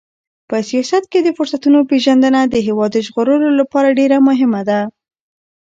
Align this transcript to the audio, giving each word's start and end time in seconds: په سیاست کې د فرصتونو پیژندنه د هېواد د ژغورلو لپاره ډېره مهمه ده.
په 0.49 0.57
سیاست 0.69 1.03
کې 1.11 1.19
د 1.23 1.29
فرصتونو 1.37 1.79
پیژندنه 1.91 2.41
د 2.47 2.55
هېواد 2.67 2.89
د 2.93 2.97
ژغورلو 3.07 3.49
لپاره 3.59 3.95
ډېره 3.99 4.17
مهمه 4.27 4.61
ده. 4.69 4.79